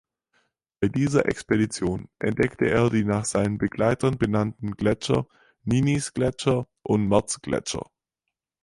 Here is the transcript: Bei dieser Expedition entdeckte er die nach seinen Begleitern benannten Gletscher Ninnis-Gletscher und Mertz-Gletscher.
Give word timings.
Bei 0.79 0.87
dieser 0.87 1.27
Expedition 1.27 2.09
entdeckte 2.17 2.65
er 2.67 2.89
die 2.89 3.03
nach 3.03 3.23
seinen 3.23 3.59
Begleitern 3.59 4.17
benannten 4.17 4.71
Gletscher 4.71 5.27
Ninnis-Gletscher 5.65 6.65
und 6.81 7.07
Mertz-Gletscher. 7.07 7.85